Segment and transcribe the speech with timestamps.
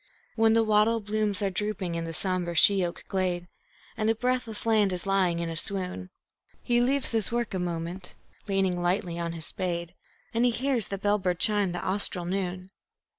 [0.35, 3.47] When the wattle blooms are drooping in the sombre she oak glade,
[3.95, 6.09] And the breathless land is lying in a swoon,
[6.63, 8.15] He leaves his work a moment,
[8.47, 9.93] leaning lightly on his spade,
[10.33, 12.71] And he hears the bell bird chime the Austral noon.